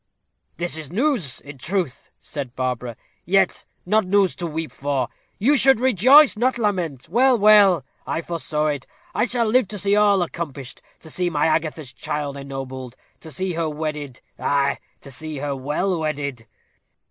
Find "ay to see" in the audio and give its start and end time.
14.39-15.37